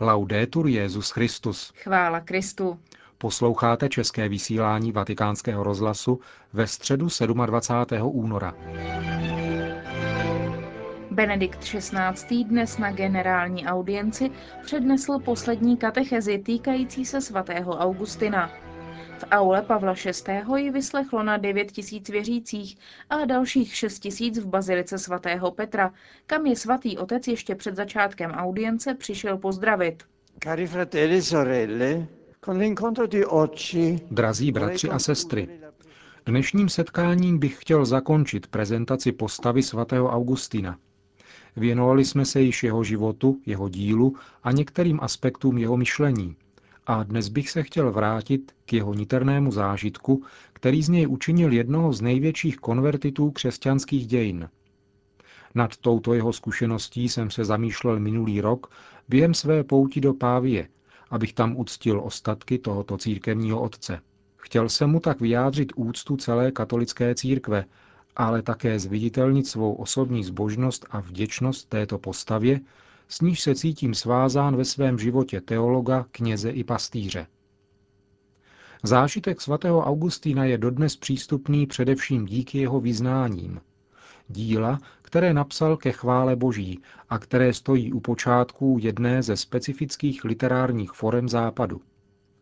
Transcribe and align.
Laudetur 0.00 0.66
Jezus 0.68 1.10
Christus. 1.10 1.72
Chvála 1.76 2.20
Kristu. 2.20 2.78
Posloucháte 3.18 3.88
české 3.88 4.28
vysílání 4.28 4.92
Vatikánského 4.92 5.62
rozhlasu 5.64 6.20
ve 6.52 6.66
středu 6.66 7.08
27. 7.46 8.10
února. 8.14 8.54
Benedikt 11.10 11.58
XVI. 11.58 12.44
dnes 12.44 12.78
na 12.78 12.92
generální 12.92 13.66
audienci 13.66 14.30
přednesl 14.62 15.18
poslední 15.18 15.76
katechezi 15.76 16.38
týkající 16.38 17.04
se 17.04 17.20
svatého 17.20 17.78
Augustina. 17.78 18.50
V 19.18 19.24
aule 19.30 19.62
Pavla 19.62 19.94
VI. 20.04 20.42
ji 20.56 20.70
vyslechlo 20.70 21.22
na 21.22 21.36
9 21.36 21.72
tisíc 21.72 22.08
věřících 22.08 22.78
a 23.10 23.24
dalších 23.24 23.74
6 23.74 23.98
tisíc 23.98 24.38
v 24.38 24.46
bazilice 24.46 24.98
svatého 24.98 25.50
Petra, 25.50 25.92
kam 26.26 26.46
je 26.46 26.56
svatý 26.56 26.98
otec 26.98 27.28
ještě 27.28 27.54
před 27.54 27.76
začátkem 27.76 28.30
audience 28.30 28.94
přišel 28.94 29.38
pozdravit. 29.38 30.02
Cari 30.44 30.66
fratelli 30.66 31.16
e 31.16 31.22
sorelle, 31.22 32.06
con 32.44 32.58
l'incontro 32.58 33.06
di 33.06 33.24
oggi 33.24 34.00
Drazí 34.10 34.52
bratři 34.52 34.88
a 34.90 34.98
sestry, 34.98 35.48
dnešním 36.26 36.68
setkáním 36.68 37.38
bych 37.38 37.56
chtěl 37.60 37.84
zakončit 37.84 38.46
prezentaci 38.46 39.12
postavy 39.12 39.62
svatého 39.62 40.08
Augustina. 40.08 40.78
Věnovali 41.56 42.04
jsme 42.04 42.24
se 42.24 42.40
již 42.40 42.62
jeho 42.62 42.84
životu, 42.84 43.40
jeho 43.46 43.68
dílu 43.68 44.16
a 44.42 44.52
některým 44.52 44.98
aspektům 45.02 45.58
jeho 45.58 45.76
myšlení– 45.76 46.36
a 46.88 47.02
dnes 47.02 47.28
bych 47.28 47.50
se 47.50 47.62
chtěl 47.62 47.92
vrátit 47.92 48.52
k 48.66 48.72
jeho 48.72 48.94
niternému 48.94 49.52
zážitku, 49.52 50.24
který 50.52 50.82
z 50.82 50.88
něj 50.88 51.06
učinil 51.06 51.52
jednoho 51.52 51.92
z 51.92 52.00
největších 52.00 52.56
konvertitů 52.56 53.30
křesťanských 53.30 54.06
dějin. 54.06 54.48
Nad 55.54 55.76
touto 55.76 56.14
jeho 56.14 56.32
zkušeností 56.32 57.08
jsem 57.08 57.30
se 57.30 57.44
zamýšlel 57.44 58.00
minulý 58.00 58.40
rok 58.40 58.72
během 59.08 59.34
své 59.34 59.64
pouti 59.64 60.00
do 60.00 60.14
Pávie, 60.14 60.68
abych 61.10 61.32
tam 61.32 61.56
uctil 61.56 62.00
ostatky 62.04 62.58
tohoto 62.58 62.98
církevního 62.98 63.62
otce. 63.62 64.00
Chtěl 64.36 64.68
jsem 64.68 64.90
mu 64.90 65.00
tak 65.00 65.20
vyjádřit 65.20 65.72
úctu 65.76 66.16
celé 66.16 66.52
katolické 66.52 67.14
církve, 67.14 67.64
ale 68.16 68.42
také 68.42 68.78
zviditelnit 68.78 69.46
svou 69.46 69.74
osobní 69.74 70.24
zbožnost 70.24 70.86
a 70.90 71.00
vděčnost 71.00 71.68
této 71.68 71.98
postavě, 71.98 72.60
s 73.08 73.20
níž 73.20 73.40
se 73.40 73.54
cítím 73.54 73.94
svázán 73.94 74.56
ve 74.56 74.64
svém 74.64 74.98
životě 74.98 75.40
teologa, 75.40 76.06
kněze 76.10 76.50
i 76.50 76.64
pastýře. 76.64 77.26
Zážitek 78.82 79.40
svatého 79.40 79.84
Augustína 79.84 80.44
je 80.44 80.58
dodnes 80.58 80.96
přístupný 80.96 81.66
především 81.66 82.26
díky 82.26 82.58
jeho 82.58 82.80
vyznáním. 82.80 83.60
Díla, 84.28 84.80
které 85.02 85.34
napsal 85.34 85.76
ke 85.76 85.92
chvále 85.92 86.36
Boží 86.36 86.80
a 87.08 87.18
které 87.18 87.52
stojí 87.54 87.92
u 87.92 88.00
počátků 88.00 88.78
jedné 88.80 89.22
ze 89.22 89.36
specifických 89.36 90.24
literárních 90.24 90.92
forem 90.92 91.28
západu. 91.28 91.80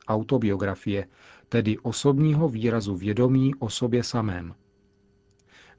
Autobiografie, 0.08 1.06
tedy 1.48 1.78
osobního 1.78 2.48
výrazu 2.48 2.96
vědomí 2.96 3.54
o 3.54 3.70
sobě 3.70 4.04
samém– 4.04 4.54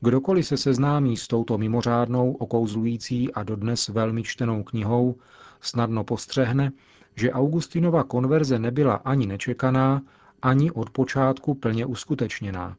Kdokoliv 0.02 0.48
se 0.48 0.58
seznámí 0.58 1.18
s 1.18 1.28
touto 1.28 1.58
mimořádnou, 1.58 2.34
okouzlující 2.34 3.34
a 3.34 3.44
dodnes 3.44 3.88
velmi 3.88 4.24
čtenou 4.24 4.64
knihou, 4.64 5.16
snadno 5.62 6.04
postřehne, 6.04 6.72
že 7.16 7.32
Augustinova 7.32 8.04
konverze 8.04 8.60
nebyla 8.60 8.96
ani 8.96 9.28
nečekaná, 9.28 10.02
ani 10.42 10.72
od 10.72 10.90
počátku 10.90 11.54
plně 11.54 11.86
uskutečněná. 11.86 12.78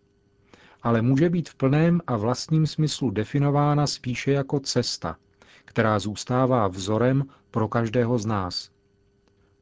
Ale 0.82 1.02
může 1.02 1.30
být 1.30 1.48
v 1.48 1.54
plném 1.54 2.00
a 2.06 2.16
vlastním 2.16 2.66
smyslu 2.66 3.10
definována 3.10 3.86
spíše 3.86 4.32
jako 4.32 4.60
cesta, 4.60 5.16
která 5.64 5.98
zůstává 5.98 6.68
vzorem 6.68 7.24
pro 7.50 7.68
každého 7.68 8.18
z 8.18 8.26
nás. 8.26 8.70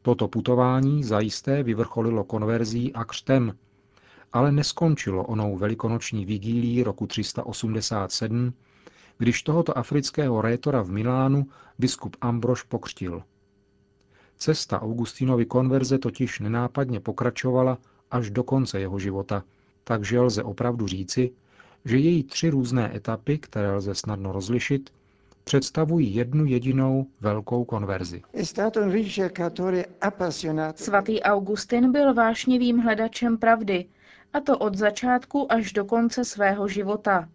Toto 0.03 0.29
putování 0.29 1.05
zajisté 1.05 1.63
vyvrcholilo 1.63 2.25
konverzí 2.25 2.93
a 2.93 3.05
křtem, 3.05 3.53
ale 4.37 4.53
neskončilo 4.53 5.25
onou 5.25 5.57
velikonoční 5.57 6.25
vigílí 6.25 6.83
roku 6.83 7.07
387, 7.07 8.53
když 9.19 9.43
tohoto 9.43 9.79
afrického 9.79 10.43
rétora 10.43 10.83
v 10.83 10.91
Milánu 10.91 11.47
biskup 11.79 12.17
Ambrož 12.21 12.63
pokřtil. 12.63 13.23
Cesta 14.39 14.83
Augustinovy 14.83 15.47
konverze 15.47 15.99
totiž 15.99 16.41
nenápadně 16.41 17.01
pokračovala 17.01 17.79
až 18.11 18.31
do 18.31 18.43
konce 18.43 18.81
jeho 18.81 18.99
života, 18.99 19.43
takže 19.85 20.21
lze 20.21 20.43
opravdu 20.43 20.87
říci, 20.87 21.31
že 21.85 21.97
její 21.99 22.25
tři 22.25 22.51
různé 22.51 22.97
etapy, 22.97 23.39
které 23.39 23.73
lze 23.73 23.95
snadno 23.95 24.33
rozlišit, 24.33 24.91
představují 25.45 26.15
jednu 26.15 26.45
jedinou 26.45 27.07
velkou 27.21 27.65
konverzi. 27.65 28.23
Svatý 30.75 31.23
Augustin 31.23 31.93
byl 31.93 32.15
vášnivým 32.15 32.79
hledačem 32.79 33.39
pravdy 33.39 33.85
a 34.33 34.41
to 34.41 34.59
od 34.59 34.75
začátku 34.75 35.53
až 35.53 35.73
do 35.73 35.85
konce 35.85 36.25
svého 36.25 36.69
života. 36.69 37.29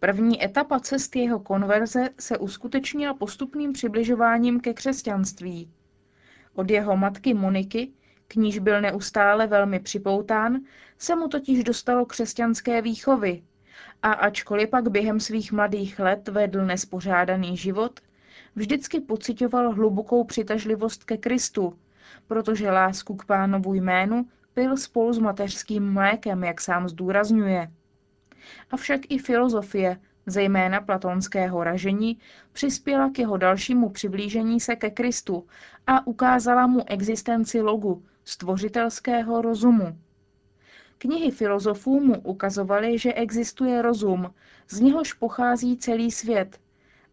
První 0.00 0.44
etapa 0.44 0.80
cesty 0.80 1.18
jeho 1.18 1.40
konverze 1.40 2.08
se 2.20 2.38
uskutečnila 2.38 3.14
postupným 3.14 3.72
přibližováním 3.72 4.60
ke 4.60 4.74
křesťanství. 4.74 5.70
Od 6.54 6.70
jeho 6.70 6.96
matky 6.96 7.34
Moniky, 7.34 7.92
k 8.28 8.36
níž 8.36 8.58
byl 8.58 8.80
neustále 8.80 9.46
velmi 9.46 9.80
připoután, 9.80 10.60
se 10.98 11.16
mu 11.16 11.28
totiž 11.28 11.64
dostalo 11.64 12.06
křesťanské 12.06 12.82
výchovy 12.82 13.42
a 14.02 14.12
ačkoliv 14.12 14.70
pak 14.70 14.88
během 14.88 15.20
svých 15.20 15.52
mladých 15.52 15.98
let 15.98 16.28
vedl 16.28 16.66
nespořádaný 16.66 17.56
život, 17.56 18.00
vždycky 18.56 19.00
pocitoval 19.00 19.72
hlubokou 19.72 20.24
přitažlivost 20.24 21.04
ke 21.04 21.16
Kristu, 21.16 21.78
protože 22.26 22.70
lásku 22.70 23.16
k 23.16 23.24
pánovu 23.24 23.74
jménu 23.74 24.26
pil 24.54 24.76
spolu 24.76 25.12
s 25.12 25.18
mateřským 25.18 25.92
mlékem, 25.92 26.44
jak 26.44 26.60
sám 26.60 26.88
zdůrazňuje. 26.88 27.70
Avšak 28.70 29.00
i 29.08 29.18
filozofie, 29.18 30.00
zejména 30.26 30.80
platonského 30.80 31.64
ražení, 31.64 32.18
přispěla 32.52 33.10
k 33.10 33.18
jeho 33.18 33.36
dalšímu 33.36 33.88
přiblížení 33.90 34.60
se 34.60 34.76
ke 34.76 34.90
Kristu 34.90 35.46
a 35.86 36.06
ukázala 36.06 36.66
mu 36.66 36.84
existenci 36.86 37.60
logu, 37.60 38.04
stvořitelského 38.24 39.42
rozumu. 39.42 39.98
Knihy 40.98 41.30
filozofů 41.30 42.00
mu 42.00 42.20
ukazovaly, 42.20 42.98
že 42.98 43.14
existuje 43.14 43.82
rozum, 43.82 44.34
z 44.68 44.80
něhož 44.80 45.12
pochází 45.12 45.76
celý 45.76 46.10
svět, 46.10 46.60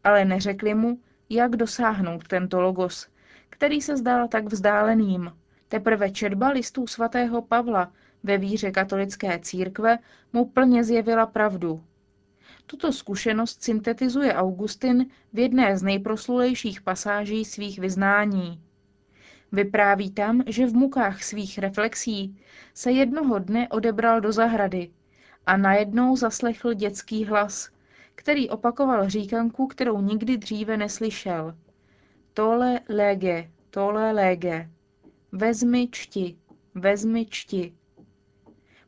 ale 0.03 0.25
neřekli 0.25 0.73
mu, 0.73 1.00
jak 1.29 1.56
dosáhnout 1.56 2.28
tento 2.28 2.62
logos, 2.62 3.08
který 3.50 3.81
se 3.81 3.97
zdál 3.97 4.28
tak 4.28 4.46
vzdáleným. 4.46 5.31
Teprve 5.71 6.11
četba 6.11 6.49
listů 6.49 6.87
svatého 6.87 7.41
Pavla 7.41 7.91
ve 8.23 8.37
víře 8.37 8.71
katolické 8.71 9.39
církve 9.39 9.97
mu 10.33 10.45
plně 10.45 10.83
zjevila 10.83 11.25
pravdu. 11.25 11.83
Tuto 12.65 12.93
zkušenost 12.93 13.63
syntetizuje 13.63 14.33
Augustin 14.33 15.05
v 15.33 15.39
jedné 15.39 15.77
z 15.77 15.83
nejproslulejších 15.83 16.81
pasáží 16.81 17.45
svých 17.45 17.79
vyznání. 17.79 18.61
Vypráví 19.51 20.11
tam, 20.11 20.43
že 20.47 20.65
v 20.65 20.73
mukách 20.73 21.23
svých 21.23 21.57
reflexí 21.57 22.39
se 22.73 22.91
jednoho 22.91 23.39
dne 23.39 23.69
odebral 23.69 24.21
do 24.21 24.31
zahrady 24.31 24.91
a 25.45 25.57
najednou 25.57 26.15
zaslechl 26.15 26.73
dětský 26.73 27.25
hlas, 27.25 27.69
který 28.15 28.49
opakoval 28.49 29.09
říkanku, 29.09 29.67
kterou 29.67 30.01
nikdy 30.01 30.37
dříve 30.37 30.77
neslyšel. 30.77 31.55
Tole 32.33 32.79
lege, 32.89 33.49
tole 33.69 34.11
lege. 34.11 34.69
Vezmi 35.33 35.87
čti, 35.91 36.37
vezmi 36.75 37.25
čti. 37.25 37.73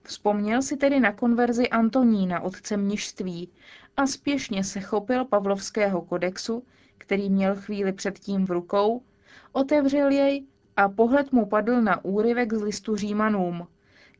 Vzpomněl 0.04 0.62
si 0.62 0.78
tedy 0.78 1.00
na 1.00 1.12
konverzi 1.12 1.70
Antonína, 1.70 2.40
otce 2.42 2.78
mnižství, 2.78 3.50
a 3.98 4.08
spěšně 4.08 4.64
se 4.64 4.80
chopil 4.80 5.26
Pavlovského 5.26 6.02
kodexu, 6.02 6.64
který 6.98 7.30
měl 7.30 7.56
chvíli 7.56 7.94
předtím 7.94 8.46
v 8.46 8.52
rukou, 8.52 9.04
otevřel 9.52 10.12
jej 10.12 10.46
a 10.78 10.90
pohled 10.90 11.32
mu 11.32 11.46
padl 11.46 11.82
na 11.82 12.06
úryvek 12.06 12.54
z 12.54 12.62
listu 12.62 12.96
Římanům, 12.96 13.68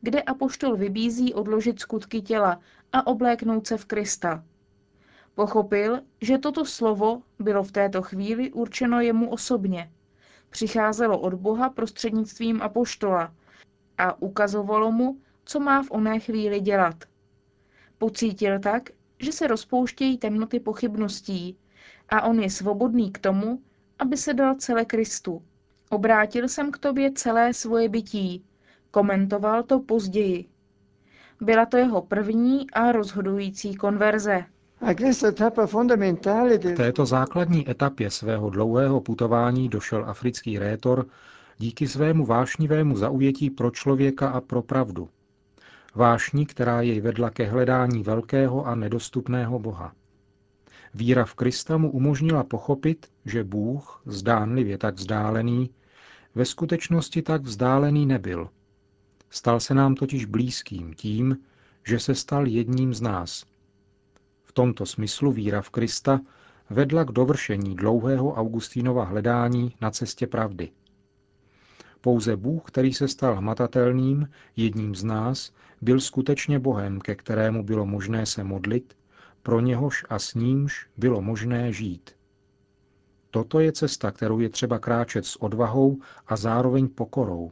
kde 0.00 0.22
apoštol 0.22 0.76
vybízí 0.76 1.34
odložit 1.34 1.80
skutky 1.80 2.22
těla 2.22 2.60
a 2.92 3.06
obléknout 3.06 3.66
se 3.66 3.76
v 3.76 3.84
Krista. 3.84 4.44
Pochopil, 5.34 6.00
že 6.20 6.38
toto 6.38 6.64
slovo 6.64 7.22
bylo 7.38 7.62
v 7.62 7.72
této 7.72 8.02
chvíli 8.02 8.52
určeno 8.52 9.00
jemu 9.00 9.30
osobně– 9.30 9.90
přicházelo 10.54 11.18
od 11.18 11.34
Boha 11.34 11.70
prostřednictvím 11.70 12.62
apoštola 12.62 13.34
a 13.98 14.22
ukazovalo 14.22 14.92
mu, 14.92 15.18
co 15.44 15.60
má 15.60 15.82
v 15.82 15.90
oné 15.90 16.20
chvíli 16.20 16.60
dělat. 16.60 16.94
Pocítil 17.98 18.58
tak, 18.58 18.90
že 19.18 19.32
se 19.32 19.46
rozpouštějí 19.46 20.18
temnoty 20.18 20.60
pochybností 20.60 21.58
a 22.08 22.22
on 22.22 22.40
je 22.40 22.50
svobodný 22.50 23.12
k 23.12 23.18
tomu, 23.18 23.62
aby 23.98 24.16
se 24.16 24.34
dal 24.34 24.54
celé 24.54 24.84
Kristu. 24.84 25.42
Obrátil 25.90 26.48
jsem 26.48 26.70
k 26.70 26.78
tobě 26.78 27.12
celé 27.12 27.54
svoje 27.54 27.88
bytí, 27.88 28.44
komentoval 28.90 29.62
to 29.62 29.80
později. 29.80 30.48
Byla 31.40 31.66
to 31.66 31.76
jeho 31.76 32.02
první 32.02 32.70
a 32.70 32.92
rozhodující 32.92 33.74
konverze. 33.74 34.44
V 34.84 36.74
této 36.76 37.06
základní 37.06 37.70
etapě 37.70 38.10
svého 38.10 38.50
dlouhého 38.50 39.00
putování 39.00 39.68
došel 39.68 40.04
africký 40.04 40.58
rétor 40.58 41.06
díky 41.58 41.88
svému 41.88 42.26
vášnivému 42.26 42.96
zaujetí 42.96 43.50
pro 43.50 43.70
člověka 43.70 44.28
a 44.28 44.40
pro 44.40 44.62
pravdu. 44.62 45.08
Vášní, 45.94 46.46
která 46.46 46.80
jej 46.80 47.00
vedla 47.00 47.30
ke 47.30 47.44
hledání 47.44 48.02
velkého 48.02 48.66
a 48.66 48.74
nedostupného 48.74 49.58
Boha. 49.58 49.92
Víra 50.94 51.24
v 51.24 51.34
Krista 51.34 51.76
mu 51.76 51.90
umožnila 51.90 52.44
pochopit, 52.44 53.06
že 53.24 53.44
Bůh, 53.44 54.02
zdánlivě 54.06 54.78
tak 54.78 54.94
vzdálený, 54.94 55.70
ve 56.34 56.44
skutečnosti 56.44 57.22
tak 57.22 57.42
vzdálený 57.42 58.06
nebyl. 58.06 58.48
Stal 59.30 59.60
se 59.60 59.74
nám 59.74 59.94
totiž 59.94 60.24
blízkým 60.24 60.94
tím, 60.94 61.36
že 61.86 61.98
se 61.98 62.14
stal 62.14 62.46
jedním 62.46 62.94
z 62.94 63.00
nás. 63.00 63.44
Tomto 64.56 64.86
smyslu 64.86 65.32
víra 65.32 65.62
v 65.62 65.70
Krista 65.70 66.20
vedla 66.70 67.04
k 67.04 67.12
dovršení 67.12 67.76
dlouhého 67.76 68.34
Augustínova 68.34 69.04
hledání 69.04 69.74
na 69.80 69.90
cestě 69.90 70.26
pravdy. 70.26 70.70
Pouze 72.00 72.36
Bůh, 72.36 72.62
který 72.64 72.94
se 72.94 73.08
stal 73.08 73.36
hmatatelným, 73.36 74.28
jedním 74.56 74.94
z 74.94 75.04
nás, 75.04 75.52
byl 75.82 76.00
skutečně 76.00 76.58
Bohem, 76.58 77.00
ke 77.00 77.14
kterému 77.14 77.64
bylo 77.64 77.86
možné 77.86 78.26
se 78.26 78.44
modlit, 78.44 78.96
pro 79.42 79.60
něhož 79.60 80.04
a 80.08 80.18
s 80.18 80.34
nímž 80.34 80.86
bylo 80.96 81.22
možné 81.22 81.72
žít. 81.72 82.10
Toto 83.30 83.60
je 83.60 83.72
cesta, 83.72 84.10
kterou 84.10 84.40
je 84.40 84.48
třeba 84.48 84.78
kráčet 84.78 85.26
s 85.26 85.42
odvahou 85.42 85.98
a 86.26 86.36
zároveň 86.36 86.88
pokorou. 86.88 87.50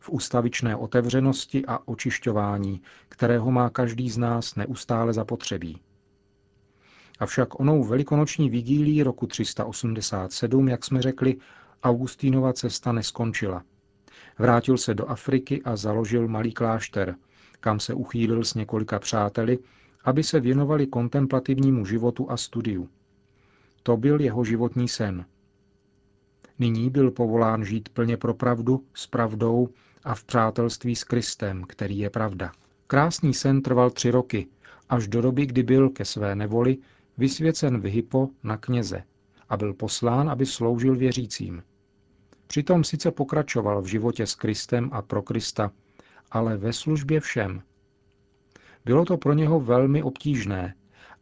V 0.00 0.10
ustavičné 0.10 0.76
otevřenosti 0.76 1.66
a 1.66 1.88
očišťování, 1.88 2.82
kterého 3.08 3.50
má 3.50 3.70
každý 3.70 4.10
z 4.10 4.18
nás 4.18 4.54
neustále 4.54 5.12
zapotřebí. 5.12 5.80
Avšak 7.18 7.60
onou 7.60 7.84
velikonoční 7.84 8.50
vigílí 8.50 9.02
roku 9.02 9.26
387, 9.26 10.68
jak 10.68 10.84
jsme 10.84 11.02
řekli, 11.02 11.36
Augustínova 11.82 12.52
cesta 12.52 12.92
neskončila. 12.92 13.62
Vrátil 14.38 14.78
se 14.78 14.94
do 14.94 15.06
Afriky 15.10 15.62
a 15.62 15.76
založil 15.76 16.28
malý 16.28 16.52
klášter, 16.52 17.14
kam 17.60 17.80
se 17.80 17.94
uchýlil 17.94 18.44
s 18.44 18.54
několika 18.54 18.98
přáteli, 18.98 19.58
aby 20.04 20.22
se 20.22 20.40
věnovali 20.40 20.86
kontemplativnímu 20.86 21.84
životu 21.84 22.30
a 22.30 22.36
studiu. 22.36 22.88
To 23.82 23.96
byl 23.96 24.20
jeho 24.20 24.44
životní 24.44 24.88
sen. 24.88 25.24
Nyní 26.58 26.90
byl 26.90 27.10
povolán 27.10 27.64
žít 27.64 27.88
plně 27.88 28.16
pro 28.16 28.34
pravdu, 28.34 28.84
s 28.94 29.06
pravdou 29.06 29.68
a 30.04 30.14
v 30.14 30.24
přátelství 30.24 30.96
s 30.96 31.04
Kristem, 31.04 31.64
který 31.68 31.98
je 31.98 32.10
pravda. 32.10 32.52
Krásný 32.86 33.34
sen 33.34 33.62
trval 33.62 33.90
tři 33.90 34.10
roky, 34.10 34.46
až 34.88 35.08
do 35.08 35.22
doby, 35.22 35.46
kdy 35.46 35.62
byl 35.62 35.90
ke 35.90 36.04
své 36.04 36.34
nevoli 36.34 36.78
vysvěcen 37.18 37.80
v 37.80 37.84
Hypo 37.84 38.28
na 38.42 38.56
kněze 38.56 39.02
a 39.48 39.56
byl 39.56 39.74
poslán, 39.74 40.30
aby 40.30 40.46
sloužil 40.46 40.96
věřícím. 40.96 41.62
Přitom 42.46 42.84
sice 42.84 43.10
pokračoval 43.10 43.82
v 43.82 43.86
životě 43.86 44.26
s 44.26 44.34
Kristem 44.34 44.90
a 44.92 45.02
pro 45.02 45.22
Krista, 45.22 45.72
ale 46.30 46.56
ve 46.56 46.72
službě 46.72 47.20
všem. 47.20 47.62
Bylo 48.84 49.04
to 49.04 49.16
pro 49.16 49.32
něho 49.32 49.60
velmi 49.60 50.02
obtížné, 50.02 50.74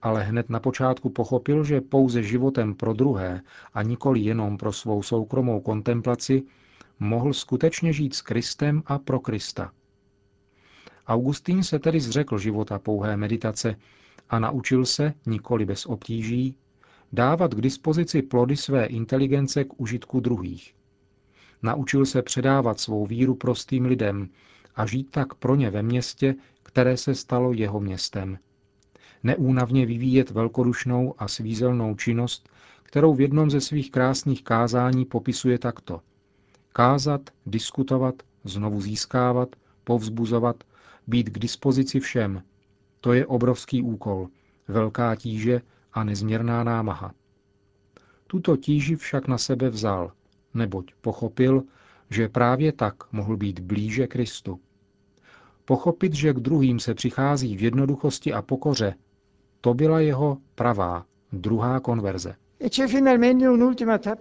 ale 0.02 0.22
hned 0.22 0.50
na 0.50 0.60
počátku 0.60 1.10
pochopil, 1.10 1.64
že 1.64 1.80
pouze 1.80 2.22
životem 2.22 2.74
pro 2.74 2.92
druhé 2.92 3.40
a 3.74 3.82
nikoli 3.82 4.20
jenom 4.20 4.56
pro 4.58 4.72
svou 4.72 5.02
soukromou 5.02 5.60
kontemplaci 5.60 6.42
mohl 6.98 7.32
skutečně 7.32 7.92
žít 7.92 8.14
s 8.14 8.22
Kristem 8.22 8.82
a 8.86 8.98
pro 8.98 9.20
Krista. 9.20 9.72
Augustín 11.06 11.62
se 11.62 11.78
tedy 11.78 12.00
zřekl 12.00 12.38
života 12.38 12.78
pouhé 12.78 13.16
meditace 13.16 13.76
a 14.30 14.38
naučil 14.38 14.86
se, 14.86 15.14
nikoli 15.26 15.64
bez 15.64 15.86
obtíží, 15.86 16.56
dávat 17.12 17.54
k 17.54 17.60
dispozici 17.60 18.22
plody 18.22 18.56
své 18.56 18.86
inteligence 18.86 19.64
k 19.64 19.80
užitku 19.80 20.20
druhých. 20.20 20.74
Naučil 21.62 22.06
se 22.06 22.22
předávat 22.22 22.80
svou 22.80 23.06
víru 23.06 23.34
prostým 23.34 23.84
lidem 23.84 24.28
a 24.76 24.86
žít 24.86 25.10
tak 25.10 25.34
pro 25.34 25.54
ně 25.54 25.70
ve 25.70 25.82
městě, 25.82 26.34
které 26.62 26.96
se 26.96 27.14
stalo 27.14 27.52
jeho 27.52 27.80
městem. 27.80 28.38
Neúnavně 29.22 29.86
vyvíjet 29.86 30.30
velkodušnou 30.30 31.14
a 31.18 31.28
svízelnou 31.28 31.94
činnost, 31.94 32.48
kterou 32.82 33.14
v 33.14 33.20
jednom 33.20 33.50
ze 33.50 33.60
svých 33.60 33.90
krásných 33.90 34.44
kázání 34.44 35.04
popisuje 35.04 35.58
takto. 35.58 36.00
Kázat, 36.72 37.30
diskutovat, 37.46 38.14
znovu 38.44 38.80
získávat, 38.80 39.48
povzbuzovat, 39.84 40.64
být 41.06 41.28
k 41.30 41.38
dispozici 41.38 42.00
všem. 42.00 42.42
To 43.04 43.12
je 43.12 43.26
obrovský 43.26 43.82
úkol, 43.82 44.28
velká 44.68 45.14
tíže 45.16 45.60
a 45.92 46.04
nezměrná 46.04 46.64
námaha. 46.64 47.12
Tuto 48.26 48.56
tíži 48.56 48.96
však 48.96 49.28
na 49.28 49.38
sebe 49.38 49.70
vzal, 49.70 50.12
neboť 50.54 50.94
pochopil, 51.00 51.62
že 52.10 52.28
právě 52.28 52.72
tak 52.72 53.12
mohl 53.12 53.36
být 53.36 53.60
blíže 53.60 54.06
Kristu. 54.06 54.60
Pochopit, 55.64 56.14
že 56.14 56.32
k 56.32 56.40
druhým 56.40 56.80
se 56.80 56.94
přichází 56.94 57.56
v 57.56 57.62
jednoduchosti 57.62 58.32
a 58.32 58.42
pokoře, 58.42 58.94
to 59.60 59.74
byla 59.74 60.00
jeho 60.00 60.38
pravá, 60.54 61.04
druhá 61.32 61.80
konverze. 61.80 62.34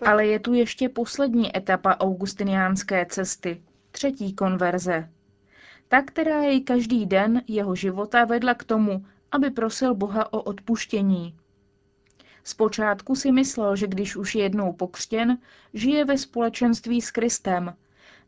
Ale 0.05 0.25
je 0.25 0.39
tu 0.39 0.53
ještě 0.53 0.89
poslední 0.89 1.57
etapa 1.57 1.97
augustiniánské 1.99 3.05
cesty, 3.05 3.61
třetí 3.91 4.33
konverze. 4.33 5.09
Ta, 5.87 6.01
která 6.01 6.43
jej 6.43 6.61
každý 6.61 7.05
den 7.05 7.41
jeho 7.47 7.75
života 7.75 8.25
vedla 8.25 8.53
k 8.53 8.63
tomu, 8.63 9.05
aby 9.31 9.49
prosil 9.49 9.95
Boha 9.95 10.33
o 10.33 10.41
odpuštění. 10.41 11.35
Zpočátku 12.43 13.15
si 13.15 13.31
myslel, 13.31 13.75
že 13.75 13.87
když 13.87 14.15
už 14.15 14.35
je 14.35 14.43
jednou 14.43 14.73
pokřtěn, 14.73 15.37
žije 15.73 16.05
ve 16.05 16.17
společenství 16.17 17.01
s 17.01 17.11
Kristem. 17.11 17.75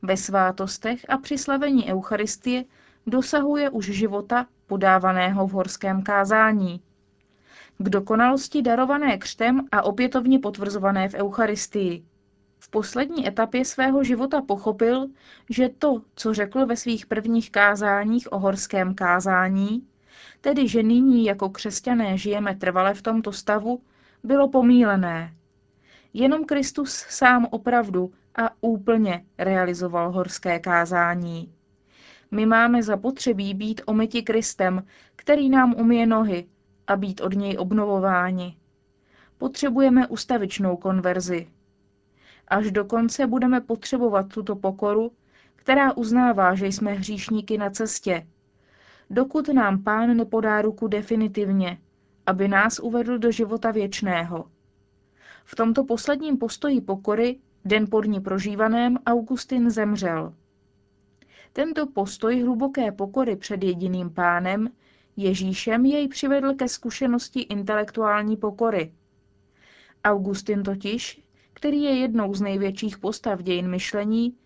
Ve 0.02 0.18
svátostech 0.18 1.06
a 1.10 1.18
při 1.18 1.38
slavení 1.38 1.92
Eucharistie 1.92 2.66
dosahuje 3.08 3.70
už 3.70 3.86
života 3.86 4.48
podávaného 4.68 5.48
v 5.48 5.52
horském 5.52 6.02
kázání. 6.02 6.82
K 7.78 7.90
dokonalosti 7.90 8.62
darované 8.62 9.18
křtem 9.18 9.68
a 9.72 9.82
opětovně 9.82 10.40
potvrzované 10.40 11.10
v 11.10 11.14
Eucharistii. 11.14 12.06
V 12.60 12.70
poslední 12.70 13.28
etapě 13.28 13.66
svého 13.66 14.04
života 14.04 14.42
pochopil, 14.42 15.08
že 15.50 15.70
to, 15.70 16.02
co 16.16 16.34
řekl 16.34 16.66
ve 16.66 16.76
svých 16.78 17.06
prvních 17.06 17.52
kázáních 17.52 18.34
o 18.34 18.40
horském 18.40 18.96
kázání, 18.96 19.88
tedy 20.42 20.68
že 20.68 20.84
nyní 20.84 21.26
jako 21.26 21.50
křesťané 21.50 22.18
žijeme 22.18 22.56
trvale 22.56 22.94
v 22.94 23.02
tomto 23.02 23.32
stavu, 23.32 23.82
bylo 24.24 24.50
pomílené. 24.50 25.34
Jenom 26.14 26.46
Kristus 26.46 27.06
sám 27.10 27.48
opravdu 27.52 28.12
a 28.36 28.50
úplně 28.62 29.26
realizoval 29.38 30.12
horské 30.12 30.60
kázání. 30.60 31.54
My 32.32 32.46
máme 32.46 32.84
zapotřebí 32.84 33.54
být 33.54 33.82
omyti 33.86 34.24
Kristem, 34.24 34.86
který 35.16 35.50
nám 35.50 35.76
umije 35.78 36.06
nohy 36.08 36.46
a 36.88 36.96
být 36.96 37.22
od 37.22 37.34
něj 37.34 37.58
obnovováni. 37.60 38.58
Potřebujeme 39.38 40.08
ustavičnou 40.08 40.78
konverzi. 40.78 41.48
Až 42.48 42.72
do 42.72 42.86
konce 42.86 43.28
budeme 43.28 43.62
potřebovat 43.62 44.34
tuto 44.34 44.56
pokoru, 44.56 45.12
která 45.56 45.98
uznává, 45.98 46.56
že 46.56 46.68
jsme 46.68 46.92
hříšníky 46.94 47.58
na 47.58 47.70
cestě, 47.70 48.28
dokud 49.10 49.48
nám 49.48 49.84
pán 49.84 50.18
nepodá 50.18 50.62
ruku 50.62 50.88
definitivně, 50.88 51.78
aby 52.26 52.48
nás 52.48 52.80
uvedl 52.80 53.18
do 53.18 53.32
života 53.32 53.72
věčného. 53.72 54.46
V 55.46 55.56
tomto 55.56 55.84
posledním 55.84 56.38
postoji 56.38 56.82
pokory, 56.82 57.40
den 57.66 57.88
po 57.90 58.02
dní 58.02 58.20
prožívaném, 58.20 58.98
Augustin 59.06 59.70
zemřel. 59.70 60.34
Tento 61.54 61.88
postoj 61.88 62.42
hluboké 62.42 62.92
pokory 62.92 63.36
před 63.36 63.64
jediným 63.64 64.10
pánem, 64.10 64.70
Ježíšem, 65.18 65.86
jej 65.86 66.08
přivedl 66.08 66.54
ke 66.54 66.68
zkušenosti 66.68 67.40
intelektuální 67.40 68.38
pokory. 68.38 68.94
Augustin 70.04 70.64
totiž, 70.64 71.25
který 71.56 71.82
je 71.82 72.00
jednou 72.00 72.34
z 72.34 72.42
největších 72.42 72.98
postav 72.98 73.44
dějin 73.44 73.70
myšlení, 73.70 74.38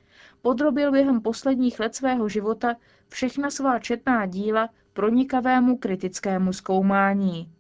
podrobil 0.41 0.91
během 0.91 1.21
posledních 1.21 1.79
let 1.79 1.95
svého 1.95 2.29
života 2.29 2.75
všechna 3.09 3.49
svá 3.49 3.79
četná 3.79 4.25
díla 4.25 4.69
pronikavému 4.93 5.77
kritickému 5.77 6.53
zkoumání. 6.53 7.51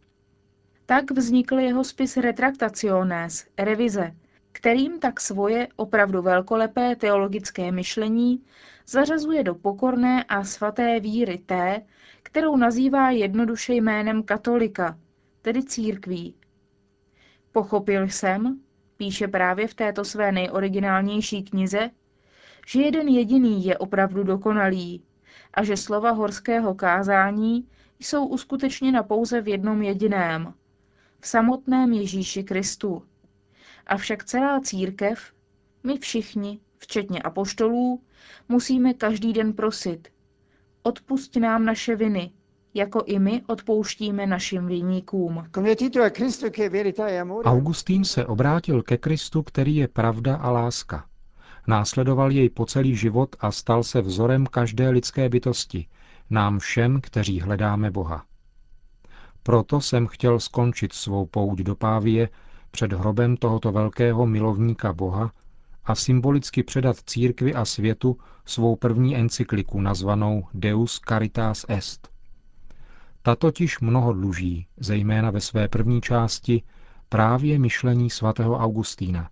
Tak 0.85 1.11
vznikl 1.11 1.59
jeho 1.59 1.83
spis 1.83 2.17
Retractationes, 2.17 3.47
revize, 3.57 4.15
kterým 4.51 4.99
tak 4.99 5.19
svoje 5.19 5.67
opravdu 5.75 6.21
velkolepé 6.21 6.95
teologické 6.95 7.71
myšlení 7.71 8.43
zařazuje 8.87 9.43
do 9.43 9.55
pokorné 9.55 10.23
a 10.23 10.43
svaté 10.43 10.99
víry 10.99 11.37
té, 11.37 11.81
kterou 12.23 12.55
nazývá 12.55 13.09
jednoduše 13.09 13.73
jménem 13.73 14.23
katolika, 14.23 14.99
tedy 15.41 15.63
církví. 15.63 16.35
Pochopil 17.51 18.03
jsem, 18.03 18.59
píše 18.99 19.27
právě 19.27 19.67
v 19.67 19.73
této 19.73 20.05
své 20.05 20.31
nejoriginálnější 20.31 21.43
knize, 21.43 21.89
že 22.67 22.81
jeden 22.81 23.07
jediný 23.07 23.65
je 23.65 23.77
opravdu 23.77 24.23
dokonalý 24.23 25.03
a 25.53 25.63
že 25.63 25.77
slova 25.77 26.11
horského 26.11 26.75
kázání 26.75 27.67
jsou 27.99 28.27
uskutečněna 28.27 29.03
pouze 29.03 29.41
v 29.41 29.47
jednom 29.47 29.81
jediném, 29.81 30.53
v 31.19 31.27
samotném 31.27 31.93
Ježíši 31.93 32.43
Kristu. 32.43 33.03
Avšak 33.87 34.23
celá 34.23 34.59
církev, 34.59 35.33
my 35.83 35.97
všichni, 35.97 36.59
včetně 36.77 37.21
apoštolů, 37.21 38.03
musíme 38.49 38.93
každý 38.93 39.33
den 39.33 39.53
prosit. 39.53 40.07
Odpust 40.83 41.35
nám 41.35 41.65
naše 41.65 41.95
viny, 41.95 42.31
jako 42.73 43.03
i 43.05 43.19
my 43.19 43.41
odpouštíme 43.47 44.27
našim 44.27 44.67
viníkům. 44.67 45.43
Augustín 47.43 48.03
se 48.03 48.25
obrátil 48.25 48.83
ke 48.83 48.97
Kristu, 48.97 49.43
který 49.43 49.75
je 49.75 49.87
pravda 49.87 50.35
a 50.35 50.51
láska. 50.51 51.05
Následoval 51.67 52.31
jej 52.31 52.49
po 52.49 52.65
celý 52.65 52.95
život 52.95 53.35
a 53.39 53.51
stal 53.51 53.83
se 53.83 54.01
vzorem 54.01 54.45
každé 54.45 54.89
lidské 54.89 55.29
bytosti, 55.29 55.87
nám 56.29 56.59
všem, 56.59 57.01
kteří 57.01 57.39
hledáme 57.39 57.91
Boha. 57.91 58.25
Proto 59.43 59.81
jsem 59.81 60.07
chtěl 60.07 60.39
skončit 60.39 60.93
svou 60.93 61.25
pouť 61.25 61.59
do 61.59 61.75
Pávie 61.75 62.29
před 62.71 62.93
hrobem 62.93 63.37
tohoto 63.37 63.71
velkého 63.71 64.25
milovníka 64.25 64.93
Boha 64.93 65.31
a 65.85 65.95
symbolicky 65.95 66.63
předat 66.63 66.97
církvi 67.05 67.53
a 67.53 67.65
světu 67.65 68.17
svou 68.45 68.75
první 68.75 69.17
encykliku 69.17 69.81
nazvanou 69.81 70.47
Deus 70.53 70.99
Caritas 71.09 71.65
Est. 71.67 72.18
Ta 73.21 73.35
totiž 73.35 73.79
mnoho 73.79 74.13
dluží, 74.13 74.67
zejména 74.77 75.31
ve 75.31 75.41
své 75.41 75.67
první 75.67 76.01
části, 76.01 76.63
právě 77.09 77.59
myšlení 77.59 78.09
svatého 78.09 78.57
Augustína. 78.57 79.29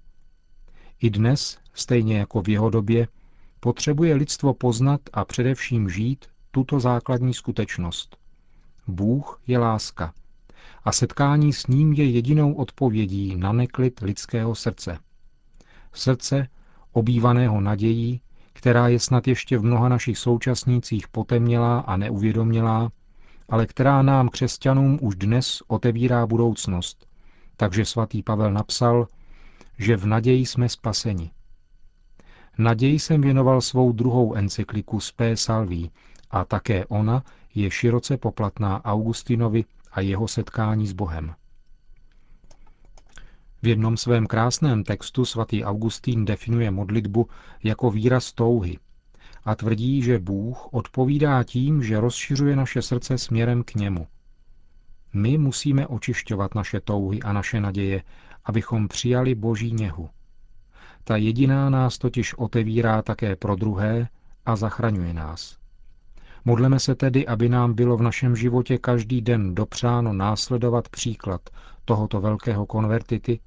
I 1.02 1.10
dnes, 1.10 1.58
stejně 1.74 2.18
jako 2.18 2.42
v 2.42 2.50
jeho 2.50 2.70
době, 2.70 3.08
potřebuje 3.60 4.16
lidstvo 4.16 4.54
poznat 4.54 5.02
a 5.14 5.26
především 5.26 5.90
žít 5.90 6.26
tuto 6.52 6.80
základní 6.80 7.34
skutečnost. 7.34 8.18
Bůh 8.88 9.42
je 9.48 9.58
láska 9.60 10.14
a 10.84 10.92
setkání 10.92 11.54
s 11.54 11.68
ním 11.68 11.94
je 11.94 12.06
jedinou 12.06 12.54
odpovědí 12.54 13.36
na 13.36 13.52
neklid 13.52 14.00
lidského 14.00 14.56
srdce. 14.56 15.00
Srdce, 15.94 16.48
obývaného 16.92 17.62
nadějí, 17.62 18.22
která 18.54 18.88
je 18.88 19.00
snad 19.00 19.28
ještě 19.28 19.58
v 19.58 19.64
mnoha 19.64 19.90
našich 19.90 20.18
současnících 20.18 21.08
potemnělá 21.08 21.80
a 21.80 21.98
neuvědomělá, 21.98 22.92
ale 23.50 23.66
která 23.66 24.02
nám, 24.02 24.30
křesťanům, 24.30 25.00
už 25.02 25.16
dnes 25.16 25.62
otevírá 25.68 26.28
budoucnost. 26.28 27.08
Takže 27.58 27.86
svatý 27.86 28.24
Pavel 28.24 28.54
napsal, 28.54 29.08
že 29.78 29.98
v 29.98 30.06
naději 30.06 30.46
jsme 30.46 30.70
spaseni. 30.70 31.32
Naději 32.58 33.00
jsem 33.00 33.22
věnoval 33.22 33.62
svou 33.62 33.92
druhou 33.92 34.34
encykliku 34.34 35.00
Spé 35.00 35.38
Salví 35.38 35.92
a 36.32 36.46
také 36.46 36.86
ona 36.86 37.24
je 37.56 37.72
široce 37.72 38.18
poplatná 38.18 38.86
Augustinovi 38.86 39.66
a 39.92 40.02
jeho 40.02 40.28
setkání 40.28 40.88
s 40.88 40.94
Bohem. 40.94 41.36
V 43.62 43.68
jednom 43.68 43.98
svém 43.98 44.28
krásném 44.28 44.84
textu 44.84 45.26
svatý 45.26 45.64
Augustín 45.64 46.26
definuje 46.26 46.72
modlitbu 46.72 47.28
jako 47.64 47.92
výraz 47.92 48.34
touhy 48.34 48.78
a 49.46 49.56
tvrdí, 49.56 50.02
že 50.02 50.20
Bůh 50.20 50.74
odpovídá 50.74 51.44
tím, 51.44 51.84
že 51.84 52.00
rozšiřuje 52.00 52.56
naše 52.56 52.82
srdce 52.82 53.18
směrem 53.18 53.64
k 53.64 53.76
němu. 53.76 54.08
My 55.14 55.38
musíme 55.38 55.88
očišťovat 55.88 56.56
naše 56.56 56.80
touhy 56.80 57.22
a 57.22 57.34
naše 57.34 57.62
naděje, 57.62 58.04
abychom 58.46 58.88
přijali 58.88 59.36
Boží 59.36 59.72
něhu. 59.72 60.10
Ta 61.04 61.16
jediná 61.16 61.70
nás 61.70 61.98
totiž 61.98 62.34
otevírá 62.34 63.02
také 63.02 63.36
pro 63.36 63.56
druhé 63.56 64.08
a 64.46 64.56
zachraňuje 64.56 65.14
nás. 65.14 65.58
Modleme 66.46 66.80
se 66.80 66.96
tedy, 66.96 67.28
aby 67.28 67.50
nám 67.50 67.74
bylo 67.74 67.98
v 67.98 68.02
našem 68.02 68.36
životě 68.36 68.78
každý 68.78 69.22
den 69.22 69.56
dopřáno 69.56 70.14
následovat 70.14 70.90
příklad 70.90 71.42
tohoto 71.86 72.22
velkého 72.22 72.66
konvertity, 72.66 73.40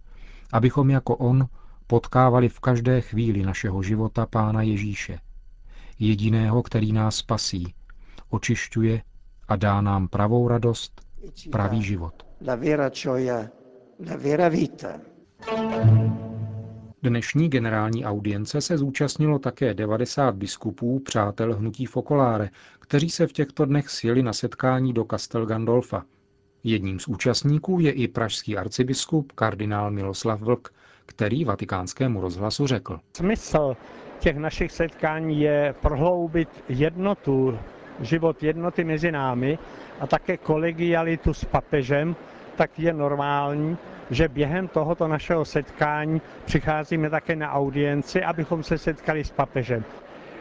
abychom 0.52 0.90
jako 0.90 1.16
on 1.16 1.46
potkávali 1.86 2.48
v 2.48 2.60
každé 2.60 3.00
chvíli 3.00 3.42
našeho 3.42 3.82
života 3.82 4.26
Pána 4.26 4.62
Ježíše, 4.62 5.18
jediného, 6.00 6.62
který 6.62 6.92
nás 6.92 7.16
spasí, 7.16 7.74
očišťuje 8.30 9.02
a 9.48 9.56
dá 9.56 9.80
nám 9.80 10.08
pravou 10.08 10.48
radost, 10.48 11.00
pravý 11.52 11.82
život. 11.82 12.26
La 12.46 12.54
vera 12.54 12.88
gioia, 12.88 13.48
la 14.10 14.16
vera 14.16 14.48
vita. 14.48 15.00
Dnešní 17.02 17.48
generální 17.48 18.04
audience 18.04 18.60
se 18.60 18.78
zúčastnilo 18.78 19.38
také 19.38 19.74
90 19.74 20.34
biskupů, 20.34 21.00
přátel 21.00 21.56
hnutí 21.56 21.86
Fokoláre, 21.86 22.50
kteří 22.80 23.10
se 23.10 23.26
v 23.26 23.32
těchto 23.32 23.64
dnech 23.64 23.88
sjeli 23.88 24.22
na 24.22 24.32
setkání 24.32 24.92
do 24.92 25.04
Castel 25.10 25.46
Gandolfa. 25.46 26.04
Jedním 26.64 27.00
z 27.00 27.08
účastníků 27.08 27.80
je 27.80 27.92
i 27.92 28.08
pražský 28.08 28.56
arcibiskup 28.56 29.32
kardinál 29.32 29.90
Miloslav 29.90 30.40
Vlk, 30.40 30.72
který 31.06 31.44
vatikánskému 31.44 32.20
rozhlasu 32.20 32.66
řekl. 32.66 33.00
Smysl 33.16 33.76
těch 34.20 34.36
našich 34.36 34.72
setkání 34.72 35.40
je 35.40 35.74
prohloubit 35.80 36.48
jednotu, 36.68 37.58
život 38.00 38.42
jednoty 38.42 38.84
mezi 38.84 39.12
námi 39.12 39.58
a 40.00 40.06
také 40.06 40.36
kolegialitu 40.36 41.34
s 41.34 41.44
papežem, 41.44 42.16
tak 42.56 42.78
je 42.78 42.92
normální, 42.92 43.76
že 44.10 44.28
během 44.28 44.68
tohoto 44.68 45.08
našeho 45.08 45.44
setkání 45.44 46.20
přicházíme 46.44 47.10
také 47.10 47.36
na 47.36 47.52
audienci, 47.52 48.22
abychom 48.22 48.62
se 48.62 48.78
setkali 48.78 49.24
s 49.24 49.30
papežem. 49.30 49.84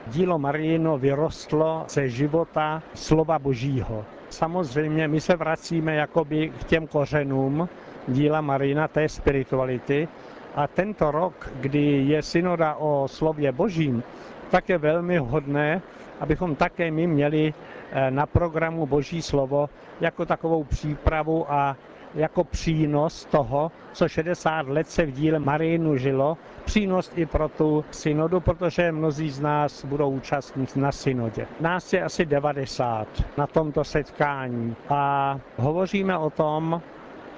Dílo 0.07 0.39
Marijino 0.39 0.98
vyrostlo 0.98 1.86
ze 1.89 2.09
života 2.09 2.83
slova 2.93 3.39
božího. 3.39 4.05
Samozřejmě 4.29 5.07
my 5.07 5.21
se 5.21 5.36
vracíme 5.36 5.95
jakoby 5.95 6.50
k 6.50 6.63
těm 6.63 6.88
kořenům 6.88 7.69
díla 8.07 8.41
Marina, 8.41 8.88
té 8.88 9.09
spirituality. 9.09 10.07
A 10.56 10.68
tento 10.68 11.12
rok, 11.12 11.51
kdy 11.56 12.03
je 12.08 12.22
synoda 12.22 12.75
o 12.75 13.08
slově 13.08 13.51
božím, 13.51 14.03
tak 14.50 14.70
je 14.70 14.77
velmi 14.77 15.18
hodné, 15.18 15.82
abychom 16.20 16.56
také 16.56 16.91
my 16.91 17.08
měli 17.08 17.53
eh, 17.91 18.12
na 18.12 18.25
programu 18.25 18.86
Boží 18.86 19.22
slovo 19.22 19.70
jako 20.01 20.25
takovou 20.25 20.63
přípravu 20.63 21.51
a 21.51 21.77
jako 22.15 22.44
přínos 22.44 23.25
toho, 23.25 23.72
co 23.94 24.08
60 24.08 24.68
let 24.68 24.89
se 24.89 25.06
v 25.06 25.12
díle 25.12 25.39
Marínu 25.39 25.98
žilo, 25.98 26.38
přínos 26.65 27.12
i 27.15 27.25
pro 27.25 27.50
tu 27.50 27.86
synodu, 27.91 28.39
protože 28.39 28.91
mnozí 28.91 29.29
z 29.29 29.39
nás 29.39 29.86
budou 29.86 30.10
účastnit 30.10 30.75
na 30.75 30.91
synodě. 30.91 31.48
Nás 31.60 31.94
je 31.94 32.03
asi 32.03 32.25
90 32.25 33.08
na 33.38 33.48
tomto 33.48 33.84
setkání 33.84 34.75
a 34.89 35.39
hovoříme 35.58 36.18
o 36.18 36.29
tom, 36.29 36.82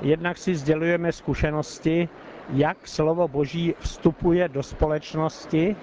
jednak 0.01 0.38
si 0.38 0.56
sdělujeme 0.56 1.12
zkušenosti, 1.12 2.10
jak 2.51 2.88
slovo 2.88 3.27
Boží 3.27 3.75
vstupuje 3.79 4.50
do 4.50 4.63
společnosti 4.63 5.75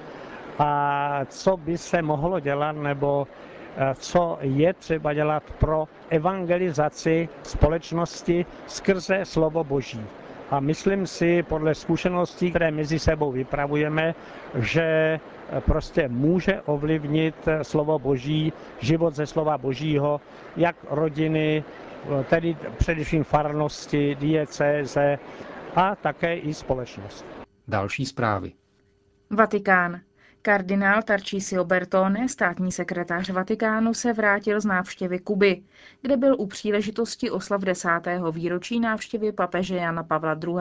a 0.59 1.21
co 1.29 1.57
by 1.57 1.79
se 1.79 2.03
mohlo 2.03 2.41
dělat 2.41 2.73
nebo 2.73 3.27
Eh, 3.81 3.95
co 3.99 4.39
je 4.41 4.73
třeba 4.75 5.15
dělat 5.15 5.43
pro 5.59 5.89
evangelizaci 6.11 7.29
společnosti 7.43 8.47
skrze 8.67 9.21
slovo 9.25 9.65
Boží. 9.65 10.01
A 10.51 10.61
myslím 10.61 11.07
si, 11.07 11.43
podle 11.43 11.75
zkušeností, 11.75 12.51
které 12.51 12.71
mezi 12.71 12.99
sebou 12.99 13.33
vypravujeme, 13.33 14.15
že 14.55 14.83
eh, 14.83 15.61
prostě 15.61 16.09
může 16.09 16.61
ovlivnit 16.67 17.35
eh, 17.47 17.65
slovo 17.65 17.99
Boží, 17.99 18.53
život 18.79 19.15
ze 19.15 19.27
slova 19.27 19.59
Božího, 19.59 20.21
jak 20.57 20.77
rodiny, 20.91 21.65
tedy 22.31 22.57
především 22.79 23.25
farnosti, 23.25 24.15
diecéze 24.21 25.19
a 25.77 25.97
také 25.97 26.37
i 26.37 26.55
společnost. 26.55 27.25
Další 27.69 28.07
zprávy. 28.07 28.53
Vatikán. 29.31 30.01
Kardinál 30.43 31.03
Tarcísio 31.03 31.65
Bertone, 31.65 32.29
státní 32.29 32.73
sekretář 32.73 33.31
Vatikánu, 33.31 33.95
se 33.95 34.13
vrátil 34.13 34.61
z 34.61 34.65
návštěvy 34.65 35.19
Kuby, 35.19 35.63
kde 36.03 36.17
byl 36.17 36.35
u 36.39 36.47
příležitosti 36.47 37.31
oslav 37.31 37.61
desátého 37.61 38.33
výročí 38.33 38.81
návštěvy 38.81 39.33
papeže 39.33 39.77
Jana 39.77 40.03
Pavla 40.03 40.37
II. 40.45 40.59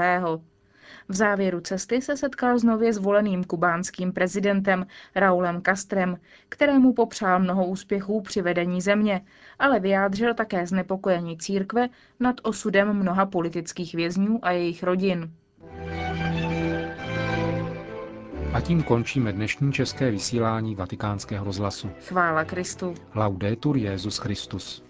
V 1.09 1.15
závěru 1.15 1.59
cesty 1.59 2.01
se 2.01 2.17
setkal 2.17 2.59
s 2.59 2.63
nově 2.63 2.93
zvoleným 2.93 3.43
kubánským 3.43 4.13
prezidentem 4.13 4.85
Raulem 5.15 5.61
Castrem, 5.61 6.17
kterému 6.49 6.93
popřál 6.93 7.39
mnoho 7.39 7.65
úspěchů 7.65 8.21
při 8.21 8.41
vedení 8.41 8.81
země, 8.81 9.21
ale 9.59 9.79
vyjádřil 9.79 10.33
také 10.33 10.67
znepokojení 10.67 11.37
církve 11.37 11.89
nad 12.19 12.35
osudem 12.43 12.93
mnoha 12.93 13.25
politických 13.25 13.95
vězňů 13.95 14.39
a 14.41 14.51
jejich 14.51 14.83
rodin. 14.83 15.31
A 18.53 18.61
tím 18.61 18.83
končíme 18.83 19.33
dnešní 19.33 19.73
české 19.73 20.11
vysílání 20.11 20.75
vatikánského 20.75 21.45
rozhlasu. 21.45 21.89
Chvála 22.07 22.43
Kristu. 22.43 22.95
Laudetur 23.15 23.77
Jezus 23.77 24.17
Christus. 24.17 24.83